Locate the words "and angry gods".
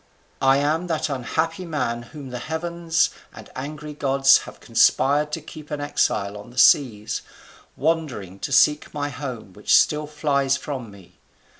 3.31-4.39